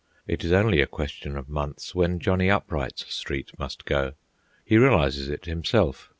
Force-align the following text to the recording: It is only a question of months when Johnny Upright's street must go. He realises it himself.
It 0.25 0.43
is 0.43 0.51
only 0.51 0.81
a 0.81 0.87
question 0.87 1.37
of 1.37 1.47
months 1.47 1.93
when 1.93 2.17
Johnny 2.17 2.49
Upright's 2.49 3.13
street 3.13 3.51
must 3.59 3.85
go. 3.85 4.13
He 4.65 4.75
realises 4.75 5.29
it 5.29 5.45
himself. 5.45 6.09